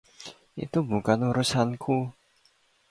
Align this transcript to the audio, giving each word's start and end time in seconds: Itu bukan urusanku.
Itu 0.65 0.79
bukan 0.91 1.19
urusanku. 1.29 1.97